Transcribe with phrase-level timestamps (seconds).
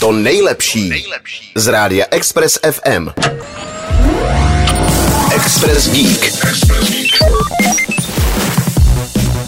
[0.00, 1.04] To nejlepší
[1.54, 3.08] z rádia Express FM.
[5.34, 6.32] Express Geek.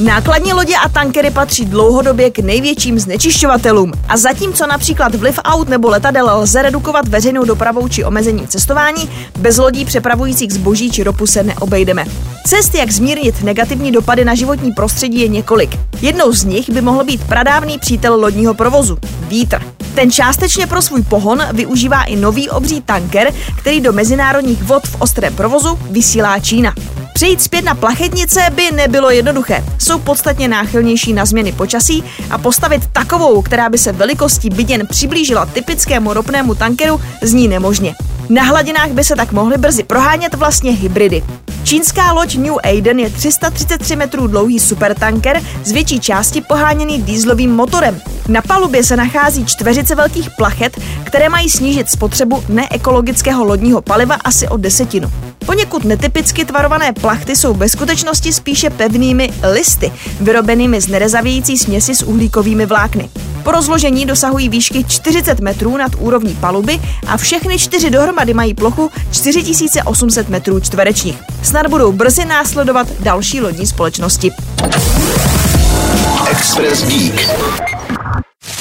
[0.01, 3.93] Nákladní lodě a tankery patří dlouhodobě k největším znečišťovatelům.
[4.09, 9.57] A zatímco například vliv aut nebo letadel lze redukovat veřejnou dopravou či omezením cestování, bez
[9.57, 12.05] lodí přepravujících zboží či ropu se neobejdeme.
[12.47, 15.71] Cest, jak zmírnit negativní dopady na životní prostředí, je několik.
[16.01, 18.99] Jednou z nich by mohl být pradávný přítel lodního provozu
[19.29, 19.63] vítr.
[19.95, 25.01] Ten částečně pro svůj pohon využívá i nový obří tanker, který do mezinárodních vod v
[25.01, 26.75] ostrém provozu vysílá Čína.
[27.15, 29.65] Přejít zpět na plachetnice by nebylo jednoduché.
[29.79, 34.87] Jsou podstatně náchylnější na změny počasí a postavit takovou, která by se velikostí byt jen
[34.87, 37.95] přiblížila typickému ropnému tankeru, zní nemožně.
[38.31, 41.23] Na hladinách by se tak mohly brzy prohánět vlastně hybridy.
[41.65, 48.01] Čínská loď New Aiden je 333 metrů dlouhý supertanker z větší části poháněný dýzlovým motorem.
[48.29, 54.49] Na palubě se nachází čtveřice velkých plachet, které mají snížit spotřebu neekologického lodního paliva asi
[54.49, 55.13] o desetinu.
[55.47, 62.03] Poněkud netypicky tvarované plachty jsou ve skutečnosti spíše pevnými listy, vyrobenými z nerezavějící směsi s
[62.03, 63.11] uhlíkovými vlákny.
[63.45, 68.91] Po rozložení dosahují výšky 40 metrů nad úrovní paluby a všechny čtyři dohromady mají plochu
[69.13, 71.19] 4800 metrů čtverečních.
[71.43, 74.31] Snad budou brzy následovat další lodní společnosti.
[76.31, 77.31] Express Geek.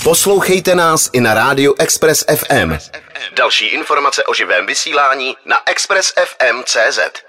[0.04, 2.78] Poslouchejte nás i na rádiu Express FM.
[3.38, 7.29] Další informace o živém vysílání na expressfm.cz.